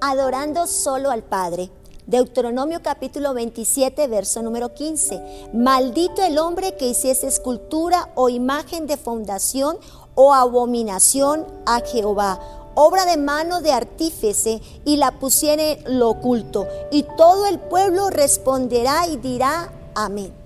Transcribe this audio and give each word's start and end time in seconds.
adorando 0.00 0.66
solo 0.66 1.10
al 1.10 1.22
Padre. 1.22 1.70
Deuteronomio 2.06 2.82
capítulo 2.82 3.34
27, 3.34 4.06
verso 4.06 4.40
número 4.40 4.72
15. 4.74 5.50
Maldito 5.54 6.22
el 6.22 6.38
hombre 6.38 6.76
que 6.76 6.88
hiciese 6.88 7.26
escultura 7.26 8.10
o 8.14 8.28
imagen 8.28 8.86
de 8.86 8.96
fundación 8.96 9.78
o 10.14 10.32
abominación 10.32 11.44
a 11.66 11.80
Jehová, 11.80 12.38
obra 12.76 13.06
de 13.06 13.16
mano 13.16 13.60
de 13.60 13.72
artífice, 13.72 14.62
y 14.84 14.96
la 14.96 15.18
pusiere 15.18 15.82
lo 15.86 16.10
oculto. 16.10 16.68
Y 16.92 17.02
todo 17.16 17.46
el 17.46 17.58
pueblo 17.58 18.08
responderá 18.10 19.08
y 19.08 19.16
dirá, 19.16 19.72
amén. 19.94 20.45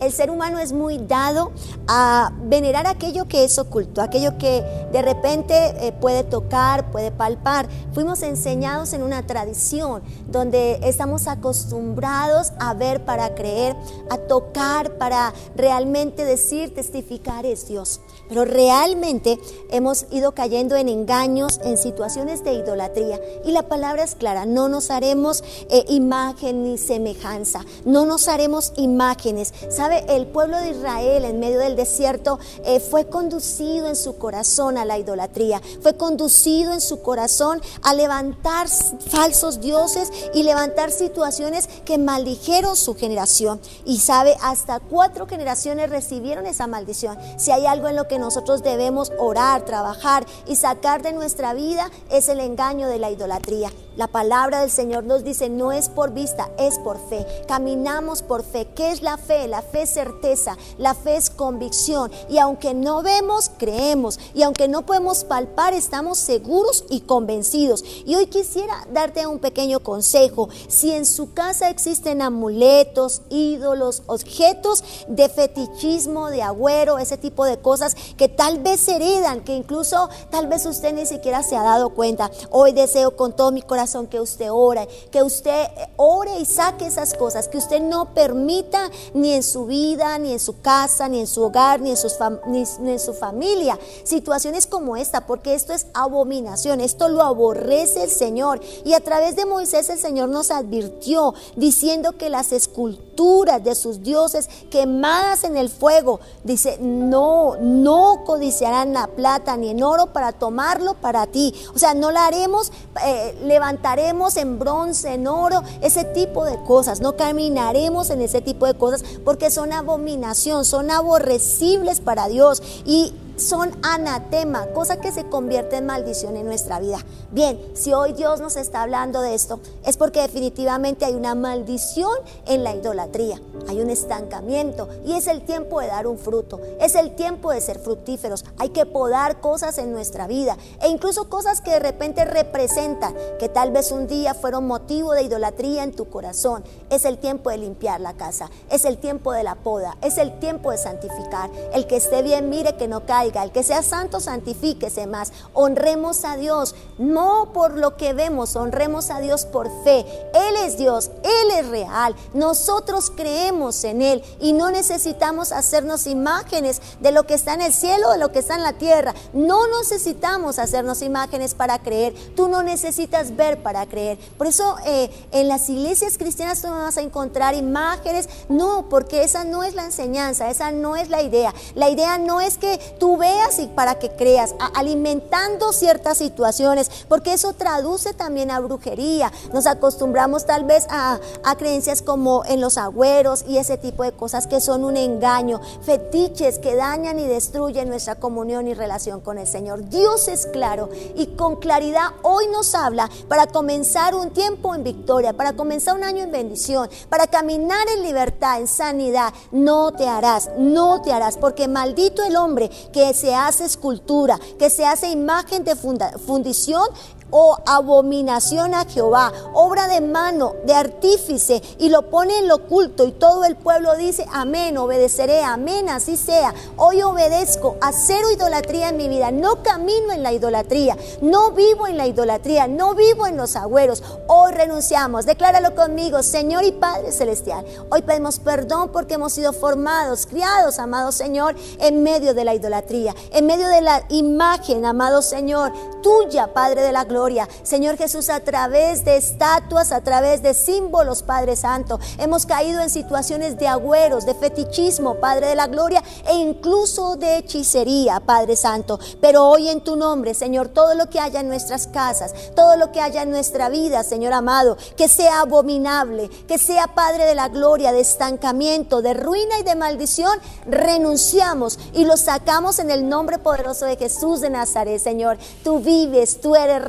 El 0.00 0.12
ser 0.12 0.30
humano 0.30 0.58
es 0.58 0.72
muy 0.72 0.98
dado 0.98 1.52
a 1.88 2.32
venerar 2.42 2.86
aquello 2.86 3.26
que 3.26 3.44
es 3.44 3.58
oculto, 3.58 4.02
aquello 4.02 4.36
que 4.38 4.62
de 4.92 5.02
repente 5.02 5.54
eh, 5.54 5.92
puede 5.92 6.22
tocar, 6.22 6.90
puede 6.90 7.10
palpar. 7.10 7.68
Fuimos 7.92 8.22
enseñados 8.22 8.92
en 8.92 9.02
una 9.02 9.26
tradición 9.26 10.02
donde 10.28 10.80
estamos 10.82 11.26
acostumbrados 11.28 12.52
a 12.58 12.74
ver 12.74 13.04
para 13.04 13.34
creer, 13.34 13.76
a 14.10 14.18
tocar 14.18 14.98
para 14.98 15.32
realmente 15.54 16.24
decir, 16.24 16.74
testificar 16.74 17.46
es 17.46 17.68
Dios. 17.68 18.00
Pero 18.28 18.44
realmente 18.44 19.38
hemos 19.70 20.06
ido 20.10 20.32
cayendo 20.32 20.76
en 20.76 20.88
engaños, 20.88 21.60
en 21.64 21.78
situaciones 21.78 22.44
de 22.44 22.54
idolatría. 22.54 23.20
Y 23.44 23.52
la 23.52 23.68
palabra 23.68 24.04
es 24.04 24.14
clara, 24.14 24.46
no 24.46 24.68
nos 24.68 24.90
haremos 24.90 25.42
eh, 25.70 25.84
imagen 25.88 26.64
ni 26.64 26.76
semejanza, 26.78 27.64
no 27.84 28.04
nos 28.04 28.28
haremos 28.28 28.72
imágenes. 28.76 29.54
El 29.92 30.26
pueblo 30.26 30.58
de 30.58 30.70
Israel 30.70 31.24
en 31.24 31.38
medio 31.38 31.58
del 31.58 31.76
desierto 31.76 32.38
eh, 32.64 32.80
fue 32.80 33.06
conducido 33.06 33.88
en 33.88 33.94
su 33.94 34.18
corazón 34.18 34.78
a 34.78 34.84
la 34.84 34.98
idolatría, 34.98 35.60
fue 35.80 35.96
conducido 35.96 36.72
en 36.72 36.80
su 36.80 37.02
corazón 37.02 37.60
a 37.82 37.94
levantar 37.94 38.68
falsos 38.68 39.60
dioses 39.60 40.10
y 40.34 40.42
levantar 40.42 40.90
situaciones 40.90 41.68
que 41.84 41.98
maldijeron 41.98 42.76
su 42.76 42.94
generación. 42.94 43.60
Y 43.84 43.98
sabe, 43.98 44.36
hasta 44.42 44.80
cuatro 44.80 45.26
generaciones 45.26 45.90
recibieron 45.90 46.46
esa 46.46 46.66
maldición. 46.66 47.16
Si 47.36 47.52
hay 47.52 47.66
algo 47.66 47.88
en 47.88 47.96
lo 47.96 48.08
que 48.08 48.18
nosotros 48.18 48.62
debemos 48.62 49.12
orar, 49.18 49.64
trabajar 49.64 50.26
y 50.46 50.56
sacar 50.56 51.02
de 51.02 51.12
nuestra 51.12 51.54
vida, 51.54 51.90
es 52.10 52.28
el 52.28 52.40
engaño 52.40 52.88
de 52.88 52.98
la 52.98 53.10
idolatría. 53.10 53.70
La 53.96 54.08
palabra 54.08 54.60
del 54.60 54.70
Señor 54.70 55.04
nos 55.04 55.24
dice, 55.24 55.48
no 55.48 55.72
es 55.72 55.88
por 55.88 56.12
vista, 56.12 56.50
es 56.58 56.78
por 56.78 56.98
fe. 57.08 57.26
Caminamos 57.48 58.20
por 58.20 58.42
fe. 58.42 58.68
¿Qué 58.74 58.90
es 58.90 59.00
la 59.00 59.16
fe? 59.16 59.48
La 59.48 59.62
fe 59.62 59.82
es 59.82 59.90
certeza, 59.90 60.58
la 60.76 60.94
fe 60.94 61.16
es 61.16 61.30
convicción. 61.30 62.12
Y 62.28 62.36
aunque 62.36 62.74
no 62.74 63.02
vemos, 63.02 63.50
creemos. 63.56 64.20
Y 64.34 64.42
aunque 64.42 64.68
no 64.68 64.84
podemos 64.84 65.24
palpar, 65.24 65.72
estamos 65.72 66.18
seguros 66.18 66.84
y 66.90 67.00
convencidos. 67.00 67.82
Y 68.04 68.16
hoy 68.16 68.26
quisiera 68.26 68.86
darte 68.92 69.26
un 69.26 69.38
pequeño 69.38 69.80
consejo. 69.80 70.50
Si 70.68 70.92
en 70.92 71.06
su 71.06 71.32
casa 71.32 71.70
existen 71.70 72.20
amuletos, 72.20 73.22
ídolos, 73.30 74.02
objetos 74.08 74.84
de 75.08 75.30
fetichismo, 75.30 76.28
de 76.28 76.42
agüero, 76.42 76.98
ese 76.98 77.16
tipo 77.16 77.46
de 77.46 77.58
cosas 77.58 77.96
que 78.18 78.28
tal 78.28 78.58
vez 78.58 78.80
se 78.80 78.96
heredan, 78.96 79.42
que 79.42 79.56
incluso 79.56 80.10
tal 80.28 80.48
vez 80.48 80.66
usted 80.66 80.92
ni 80.92 81.06
siquiera 81.06 81.42
se 81.42 81.56
ha 81.56 81.62
dado 81.62 81.94
cuenta. 81.94 82.30
Hoy 82.50 82.72
deseo 82.72 83.16
con 83.16 83.34
todo 83.34 83.52
mi 83.52 83.62
corazón 83.62 83.85
que 84.08 84.20
usted 84.20 84.48
ore, 84.50 84.88
que 85.10 85.22
usted 85.22 85.66
ore 85.96 86.38
y 86.38 86.44
saque 86.44 86.86
esas 86.86 87.14
cosas, 87.14 87.48
que 87.48 87.58
usted 87.58 87.80
no 87.80 88.14
permita 88.14 88.90
ni 89.14 89.32
en 89.32 89.42
su 89.42 89.66
vida, 89.66 90.18
ni 90.18 90.32
en 90.32 90.40
su 90.40 90.60
casa, 90.60 91.08
ni 91.08 91.20
en 91.20 91.26
su 91.26 91.42
hogar, 91.42 91.80
ni 91.80 91.90
en, 91.90 91.96
sus 91.96 92.14
ni 92.46 92.90
en 92.90 92.98
su 92.98 93.14
familia 93.14 93.78
situaciones 94.04 94.66
como 94.66 94.96
esta, 94.96 95.26
porque 95.26 95.54
esto 95.54 95.72
es 95.72 95.86
abominación, 95.94 96.80
esto 96.80 97.08
lo 97.08 97.22
aborrece 97.22 98.04
el 98.04 98.10
Señor. 98.10 98.60
Y 98.84 98.94
a 98.94 99.00
través 99.00 99.36
de 99.36 99.46
Moisés 99.46 99.88
el 99.90 99.98
Señor 99.98 100.28
nos 100.28 100.50
advirtió 100.50 101.34
diciendo 101.56 102.12
que 102.12 102.30
las 102.30 102.52
esculturas 102.52 103.05
de 103.16 103.74
sus 103.74 104.02
dioses 104.02 104.48
quemadas 104.70 105.44
en 105.44 105.56
el 105.56 105.68
fuego, 105.68 106.20
dice, 106.44 106.78
no, 106.80 107.56
no 107.60 108.22
codiciarán 108.24 108.92
la 108.92 109.06
plata 109.06 109.56
ni 109.56 109.70
en 109.70 109.82
oro 109.82 110.12
para 110.12 110.32
tomarlo 110.32 110.94
para 110.94 111.26
ti. 111.26 111.54
O 111.74 111.78
sea, 111.78 111.94
no 111.94 112.10
la 112.10 112.26
haremos 112.26 112.72
eh, 113.04 113.38
levantar 113.44 113.66
levantaremos 113.66 114.36
en 114.36 114.58
bronce, 114.58 115.14
en 115.14 115.26
oro, 115.26 115.62
ese 115.80 116.04
tipo 116.04 116.44
de 116.44 116.56
cosas. 116.64 117.00
No 117.00 117.16
caminaremos 117.16 118.10
en 118.10 118.20
ese 118.20 118.40
tipo 118.40 118.66
de 118.66 118.74
cosas 118.74 119.02
porque 119.24 119.50
son 119.50 119.72
abominación, 119.72 120.64
son 120.64 120.90
aborrecibles 120.90 122.00
para 122.00 122.28
Dios. 122.28 122.62
Y 122.84 123.12
son 123.36 123.76
anatema, 123.82 124.66
cosa 124.68 125.00
que 125.00 125.12
se 125.12 125.24
convierte 125.24 125.76
en 125.76 125.86
maldición 125.86 126.36
en 126.36 126.46
nuestra 126.46 126.80
vida. 126.80 126.98
Bien, 127.30 127.60
si 127.74 127.92
hoy 127.92 128.12
Dios 128.12 128.40
nos 128.40 128.56
está 128.56 128.82
hablando 128.82 129.20
de 129.20 129.34
esto, 129.34 129.60
es 129.84 129.96
porque 129.96 130.22
definitivamente 130.22 131.04
hay 131.04 131.14
una 131.14 131.34
maldición 131.34 132.12
en 132.46 132.64
la 132.64 132.74
idolatría, 132.74 133.40
hay 133.68 133.80
un 133.80 133.90
estancamiento 133.90 134.88
y 135.04 135.12
es 135.12 135.26
el 135.26 135.42
tiempo 135.42 135.80
de 135.80 135.88
dar 135.88 136.06
un 136.06 136.18
fruto, 136.18 136.60
es 136.80 136.94
el 136.94 137.14
tiempo 137.14 137.50
de 137.50 137.60
ser 137.60 137.78
fructíferos, 137.78 138.44
hay 138.58 138.70
que 138.70 138.86
podar 138.86 139.40
cosas 139.40 139.78
en 139.78 139.92
nuestra 139.92 140.26
vida 140.26 140.56
e 140.80 140.88
incluso 140.88 141.28
cosas 141.28 141.60
que 141.60 141.72
de 141.72 141.78
repente 141.78 142.24
representan, 142.24 143.14
que 143.38 143.48
tal 143.48 143.70
vez 143.70 143.92
un 143.92 144.06
día 144.06 144.34
fueron 144.34 144.66
motivo 144.66 145.12
de 145.12 145.22
idolatría 145.22 145.82
en 145.82 145.92
tu 145.92 146.08
corazón. 146.08 146.64
Es 146.90 147.04
el 147.04 147.18
tiempo 147.18 147.50
de 147.50 147.58
limpiar 147.58 148.00
la 148.00 148.14
casa, 148.14 148.50
es 148.70 148.84
el 148.84 148.98
tiempo 148.98 149.32
de 149.32 149.42
la 149.42 149.56
poda, 149.56 149.96
es 150.02 150.18
el 150.18 150.38
tiempo 150.38 150.70
de 150.70 150.78
santificar. 150.78 151.50
El 151.72 151.86
que 151.86 151.96
esté 151.96 152.22
bien, 152.22 152.48
mire 152.48 152.76
que 152.76 152.88
no 152.88 153.04
el 153.34 153.52
que 153.52 153.62
sea 153.62 153.82
santo, 153.82 154.20
santifíquese 154.20 155.06
más. 155.06 155.32
Honremos 155.52 156.24
a 156.24 156.36
Dios, 156.36 156.74
no 156.98 157.50
por 157.52 157.76
lo 157.76 157.96
que 157.96 158.12
vemos, 158.12 158.56
honremos 158.56 159.10
a 159.10 159.20
Dios 159.20 159.44
por 159.44 159.68
fe. 159.84 160.06
Él 160.34 160.56
es 160.64 160.78
Dios, 160.78 161.10
Él 161.22 161.50
es 161.58 161.68
real. 161.68 162.14
Nosotros 162.34 163.10
creemos 163.14 163.84
en 163.84 164.02
Él 164.02 164.22
y 164.40 164.52
no 164.52 164.70
necesitamos 164.70 165.52
hacernos 165.52 166.06
imágenes 166.06 166.80
de 167.00 167.12
lo 167.12 167.24
que 167.24 167.34
está 167.34 167.54
en 167.54 167.62
el 167.62 167.72
cielo, 167.72 168.10
de 168.10 168.18
lo 168.18 168.32
que 168.32 168.38
está 168.38 168.54
en 168.54 168.62
la 168.62 168.74
tierra. 168.74 169.14
No 169.32 169.66
necesitamos 169.78 170.58
hacernos 170.58 171.02
imágenes 171.02 171.54
para 171.54 171.78
creer. 171.78 172.14
Tú 172.34 172.48
no 172.48 172.62
necesitas 172.62 173.36
ver 173.36 173.62
para 173.62 173.86
creer. 173.86 174.18
Por 174.38 174.46
eso 174.46 174.76
eh, 174.84 175.10
en 175.32 175.48
las 175.48 175.68
iglesias 175.68 176.18
cristianas 176.18 176.62
tú 176.62 176.68
no 176.68 176.78
vas 176.78 176.96
a 176.96 177.02
encontrar 177.02 177.54
imágenes. 177.54 178.28
No, 178.48 178.88
porque 178.88 179.22
esa 179.22 179.44
no 179.44 179.62
es 179.62 179.74
la 179.74 179.84
enseñanza, 179.84 180.50
esa 180.50 180.70
no 180.72 180.96
es 180.96 181.08
la 181.08 181.22
idea. 181.22 181.54
La 181.74 181.90
idea 181.90 182.18
no 182.18 182.40
es 182.40 182.58
que 182.58 182.78
tú 182.98 183.15
veas 183.16 183.58
y 183.58 183.66
para 183.66 183.98
que 183.98 184.10
creas, 184.10 184.54
alimentando 184.74 185.72
ciertas 185.72 186.18
situaciones, 186.18 186.90
porque 187.08 187.32
eso 187.32 187.52
traduce 187.52 188.14
también 188.14 188.50
a 188.50 188.60
brujería. 188.60 189.32
Nos 189.52 189.66
acostumbramos 189.66 190.46
tal 190.46 190.64
vez 190.64 190.86
a, 190.90 191.18
a 191.44 191.56
creencias 191.56 192.02
como 192.02 192.44
en 192.44 192.60
los 192.60 192.78
agüeros 192.78 193.44
y 193.46 193.58
ese 193.58 193.78
tipo 193.78 194.02
de 194.02 194.12
cosas 194.12 194.46
que 194.46 194.60
son 194.60 194.84
un 194.84 194.96
engaño, 194.96 195.60
fetiches 195.82 196.58
que 196.58 196.76
dañan 196.76 197.18
y 197.18 197.26
destruyen 197.26 197.88
nuestra 197.88 198.16
comunión 198.16 198.68
y 198.68 198.74
relación 198.74 199.20
con 199.20 199.38
el 199.38 199.46
Señor. 199.46 199.88
Dios 199.88 200.28
es 200.28 200.46
claro 200.46 200.88
y 201.14 201.26
con 201.36 201.56
claridad 201.56 202.10
hoy 202.22 202.46
nos 202.48 202.74
habla 202.74 203.08
para 203.28 203.46
comenzar 203.46 204.14
un 204.14 204.30
tiempo 204.30 204.74
en 204.74 204.84
victoria, 204.84 205.32
para 205.32 205.54
comenzar 205.54 205.96
un 205.96 206.04
año 206.04 206.22
en 206.22 206.32
bendición, 206.32 206.88
para 207.08 207.26
caminar 207.26 207.86
en 207.96 208.02
libertad, 208.02 208.60
en 208.60 208.68
sanidad. 208.68 209.32
No 209.50 209.92
te 209.92 210.06
harás, 210.06 210.50
no 210.58 211.02
te 211.02 211.12
harás, 211.12 211.36
porque 211.36 211.68
maldito 211.68 212.22
el 212.24 212.36
hombre 212.36 212.70
que 212.92 213.05
se 213.14 213.34
hace 213.34 213.64
escultura, 213.64 214.38
que 214.58 214.70
se 214.70 214.84
hace 214.84 215.10
imagen 215.10 215.64
de 215.64 215.76
fundición 215.76 216.84
o 217.30 217.56
abominación 217.66 218.74
a 218.74 218.84
Jehová, 218.84 219.32
obra 219.52 219.88
de 219.88 220.00
mano, 220.00 220.54
de 220.64 220.74
artífice, 220.74 221.62
y 221.78 221.88
lo 221.88 222.08
pone 222.10 222.38
en 222.38 222.48
lo 222.48 222.56
oculto, 222.56 223.04
y 223.04 223.12
todo 223.12 223.44
el 223.44 223.56
pueblo 223.56 223.96
dice, 223.96 224.26
amén, 224.32 224.78
obedeceré, 224.78 225.42
amén, 225.42 225.88
así 225.88 226.16
sea. 226.16 226.54
Hoy 226.76 227.02
obedezco 227.02 227.76
a 227.80 227.92
cero 227.92 228.30
idolatría 228.30 228.90
en 228.90 228.96
mi 228.96 229.08
vida, 229.08 229.30
no 229.30 229.62
camino 229.62 230.12
en 230.12 230.22
la 230.22 230.32
idolatría, 230.32 230.96
no 231.20 231.50
vivo 231.50 231.86
en 231.86 231.96
la 231.96 232.06
idolatría, 232.06 232.68
no 232.68 232.94
vivo 232.94 233.26
en 233.26 233.36
los 233.36 233.56
agüeros. 233.56 234.02
Hoy 234.28 234.52
renunciamos, 234.52 235.26
decláralo 235.26 235.74
conmigo, 235.74 236.22
Señor 236.22 236.64
y 236.64 236.72
Padre 236.72 237.12
Celestial. 237.12 237.64
Hoy 237.90 238.02
pedimos 238.02 238.38
perdón 238.38 238.90
porque 238.92 239.14
hemos 239.14 239.32
sido 239.32 239.52
formados, 239.52 240.26
criados, 240.26 240.78
amado 240.78 241.12
Señor, 241.12 241.56
en 241.80 242.02
medio 242.02 242.34
de 242.34 242.44
la 242.44 242.54
idolatría, 242.54 243.14
en 243.32 243.46
medio 243.46 243.68
de 243.68 243.80
la 243.80 244.04
imagen, 244.10 244.84
amado 244.84 245.22
Señor, 245.22 245.72
tuya, 246.02 246.52
Padre 246.52 246.82
de 246.82 246.92
la 246.92 247.04
gloria 247.04 247.15
Señor 247.62 247.96
Jesús, 247.96 248.28
a 248.28 248.40
través 248.40 249.02
de 249.06 249.16
estatuas, 249.16 249.90
a 249.90 250.02
través 250.02 250.42
de 250.42 250.52
símbolos, 250.52 251.22
Padre 251.22 251.56
Santo, 251.56 251.98
hemos 252.18 252.44
caído 252.44 252.82
en 252.82 252.90
situaciones 252.90 253.58
de 253.58 253.66
agüeros, 253.66 254.26
de 254.26 254.34
fetichismo, 254.34 255.14
Padre 255.14 255.46
de 255.46 255.54
la 255.54 255.66
gloria, 255.66 256.02
e 256.28 256.34
incluso 256.34 257.16
de 257.16 257.38
hechicería, 257.38 258.20
Padre 258.20 258.54
Santo. 258.54 259.00
Pero 259.22 259.48
hoy 259.48 259.70
en 259.70 259.80
tu 259.80 259.96
nombre, 259.96 260.34
Señor, 260.34 260.68
todo 260.68 260.94
lo 260.94 261.08
que 261.08 261.18
haya 261.18 261.40
en 261.40 261.48
nuestras 261.48 261.86
casas, 261.86 262.34
todo 262.54 262.76
lo 262.76 262.92
que 262.92 263.00
haya 263.00 263.22
en 263.22 263.30
nuestra 263.30 263.70
vida, 263.70 264.02
Señor 264.02 264.34
amado, 264.34 264.76
que 264.96 265.08
sea 265.08 265.40
abominable, 265.40 266.28
que 266.46 266.58
sea 266.58 266.88
Padre 266.88 267.24
de 267.24 267.34
la 267.34 267.48
gloria, 267.48 267.92
de 267.92 268.00
estancamiento, 268.00 269.00
de 269.00 269.14
ruina 269.14 269.58
y 269.58 269.62
de 269.62 269.74
maldición, 269.74 270.38
renunciamos 270.66 271.78
y 271.94 272.04
lo 272.04 272.18
sacamos 272.18 272.78
en 272.78 272.90
el 272.90 273.08
nombre 273.08 273.38
poderoso 273.38 273.86
de 273.86 273.96
Jesús 273.96 274.42
de 274.42 274.50
Nazaret, 274.50 275.00
Señor. 275.00 275.38
Tú 275.64 275.78
vives, 275.78 276.42
tú 276.42 276.54
eres 276.54 276.84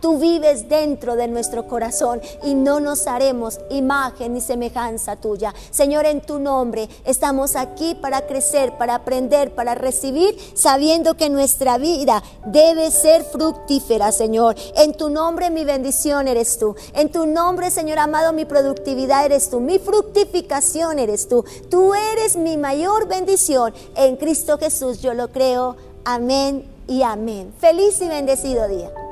tú 0.00 0.18
vives 0.18 0.68
dentro 0.68 1.16
de 1.16 1.28
nuestro 1.28 1.66
corazón 1.66 2.20
y 2.42 2.54
no 2.54 2.80
nos 2.80 3.06
haremos 3.06 3.58
imagen 3.70 4.34
ni 4.34 4.40
semejanza 4.40 5.16
tuya. 5.16 5.54
Señor, 5.70 6.06
en 6.06 6.20
tu 6.20 6.38
nombre 6.38 6.88
estamos 7.04 7.56
aquí 7.56 7.94
para 7.94 8.26
crecer, 8.26 8.76
para 8.76 8.96
aprender, 8.96 9.54
para 9.54 9.74
recibir, 9.74 10.36
sabiendo 10.54 11.16
que 11.16 11.30
nuestra 11.30 11.78
vida 11.78 12.22
debe 12.44 12.90
ser 12.90 13.24
fructífera, 13.24 14.12
Señor. 14.12 14.56
En 14.76 14.94
tu 14.94 15.10
nombre 15.10 15.50
mi 15.50 15.64
bendición 15.64 16.28
eres 16.28 16.58
tú. 16.58 16.74
En 16.94 17.10
tu 17.10 17.26
nombre, 17.26 17.70
Señor 17.70 17.98
amado, 17.98 18.32
mi 18.32 18.44
productividad 18.44 19.24
eres 19.24 19.50
tú. 19.50 19.60
Mi 19.60 19.78
fructificación 19.78 20.98
eres 20.98 21.28
tú. 21.28 21.44
Tú 21.70 21.94
eres 21.94 22.36
mi 22.36 22.56
mayor 22.56 23.08
bendición. 23.08 23.74
En 23.94 24.16
Cristo 24.16 24.58
Jesús 24.58 25.00
yo 25.00 25.14
lo 25.14 25.28
creo. 25.28 25.76
Amén 26.04 26.64
y 26.86 27.02
amén. 27.02 27.52
Feliz 27.58 28.00
y 28.00 28.08
bendecido 28.08 28.68
día. 28.68 29.05